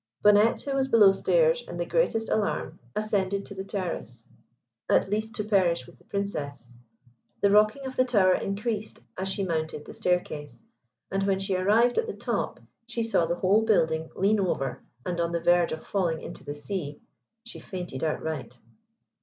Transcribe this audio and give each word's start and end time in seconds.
Bonnette, 0.25 0.61
who 0.61 0.73
was 0.73 0.87
below 0.87 1.11
stairs, 1.11 1.63
in 1.67 1.77
the 1.77 1.85
greatest 1.85 2.27
alarm 2.27 2.79
ascended 2.95 3.45
to 3.45 3.53
the 3.53 3.63
terrace, 3.63 4.27
at 4.89 5.07
least 5.11 5.35
to 5.35 5.43
perish 5.43 5.85
with 5.85 5.99
the 5.99 6.03
Princess. 6.05 6.71
The 7.41 7.51
rocking 7.51 7.85
of 7.85 7.95
the 7.95 8.03
tower 8.03 8.33
increased 8.33 8.99
as 9.15 9.27
she 9.29 9.43
mounted 9.45 9.85
the 9.85 9.93
staircase, 9.93 10.63
and 11.11 11.27
when 11.27 11.37
she 11.37 11.55
arrived 11.55 11.99
at 11.99 12.07
the 12.07 12.15
top 12.17 12.59
and 12.95 13.05
saw 13.05 13.27
the 13.27 13.35
whole 13.35 13.61
building 13.63 14.09
lean 14.15 14.39
over 14.39 14.81
and 15.05 15.19
on 15.21 15.33
the 15.33 15.39
verge 15.39 15.71
of 15.71 15.85
falling 15.85 16.19
into 16.19 16.43
the 16.43 16.55
sea, 16.55 16.99
she 17.45 17.59
fainted 17.59 18.03
outright. 18.03 18.57